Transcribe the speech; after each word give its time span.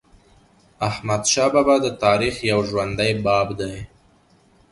احمدشاه 0.89 1.49
بابا 1.53 1.75
د 1.85 1.87
تاریخ 2.03 2.35
یو 2.51 2.59
ژوندی 2.69 3.11
باب 3.25 3.47
دی. 3.59 3.75